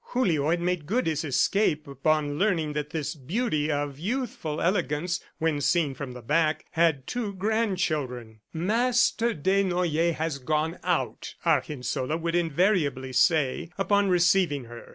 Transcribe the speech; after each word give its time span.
Julio 0.13 0.49
had 0.49 0.59
made 0.61 0.87
good 0.87 1.05
his 1.05 1.23
escape 1.23 1.87
upon 1.87 2.39
learning 2.39 2.73
that 2.73 2.89
this 2.89 3.13
beauty 3.13 3.71
of 3.71 3.99
youthful 3.99 4.59
elegance 4.59 5.23
when 5.37 5.61
seen 5.61 5.93
from 5.93 6.13
the 6.13 6.23
back 6.23 6.65
had 6.71 7.05
two 7.05 7.33
grandchildren. 7.33 8.39
"MASTER 8.51 9.35
Desnoyers 9.35 10.15
has 10.15 10.39
gone 10.39 10.79
out," 10.83 11.35
Argensola 11.45 12.17
would 12.17 12.33
invariably 12.33 13.13
say 13.13 13.69
upon 13.77 14.09
receiving 14.09 14.63
her. 14.63 14.87